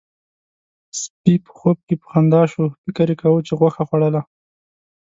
سپي 1.01 1.33
په 1.45 1.51
خوب 1.57 1.77
کې 1.87 1.95
په 2.01 2.05
خندا 2.11 2.41
شو، 2.51 2.63
فکر 2.83 3.07
يې 3.11 3.15
کاوه 3.21 3.39
چې 3.47 3.53
غوښه 3.59 3.83
خوړله. 3.87 4.21